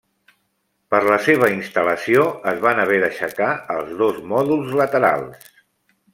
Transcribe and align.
Per 0.93 1.01
la 1.07 1.17
seva 1.25 1.49
instal·lació 1.55 2.23
es 2.53 2.63
van 2.65 2.81
haver 2.85 2.97
d'aixecar 3.05 3.51
els 3.75 3.93
dos 4.01 4.19
mòduls 4.33 4.73
laterals. 4.83 5.47